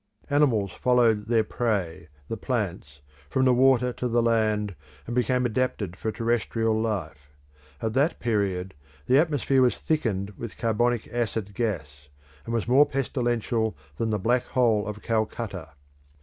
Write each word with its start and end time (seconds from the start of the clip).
Animals 0.31 0.71
followed 0.71 1.27
their 1.27 1.43
prey, 1.43 2.07
the 2.27 2.35
plants, 2.35 3.01
from 3.29 3.45
the 3.45 3.53
water 3.53 3.93
to 3.93 4.07
the 4.07 4.23
land 4.23 4.73
and 5.05 5.13
became 5.15 5.45
adapted 5.45 5.95
for 5.95 6.11
terrestrial 6.11 6.73
life. 6.81 7.29
At 7.83 7.93
that 7.93 8.19
period 8.19 8.73
the 9.05 9.19
atmosphere 9.19 9.61
was 9.61 9.77
thickened 9.77 10.31
with 10.39 10.57
carbonic 10.57 11.07
acid 11.11 11.53
gas, 11.53 12.09
and 12.45 12.53
was 12.55 12.67
more 12.67 12.87
pestilential 12.87 13.77
than 13.97 14.09
the 14.09 14.17
Black 14.17 14.45
Hole 14.45 14.87
of 14.87 15.03
Calcutta. 15.03 15.73